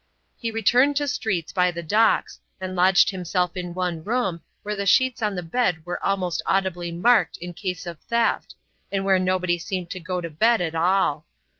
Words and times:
He 0.35 0.49
returned 0.49 0.95
to 0.95 1.07
streets 1.07 1.53
by 1.53 1.69
the 1.69 1.83
Docks, 1.83 2.39
and 2.59 2.75
lodged 2.75 3.11
himself 3.11 3.55
in 3.55 3.75
one 3.75 4.03
room, 4.03 4.41
where 4.63 4.75
the 4.75 4.87
sheets 4.87 5.21
on 5.21 5.35
the 5.35 5.43
bed 5.43 5.85
were 5.85 6.03
almost 6.03 6.41
audibly 6.47 6.91
marked 6.91 7.37
in 7.37 7.53
case 7.53 7.85
of 7.85 7.99
theft, 7.99 8.55
and 8.91 9.05
where 9.05 9.19
nobody 9.19 9.59
seemed 9.59 9.91
to 9.91 9.99
go 9.99 10.19
to 10.19 10.31
bed 10.31 10.59
at 10.59 10.73
all. 10.73 11.27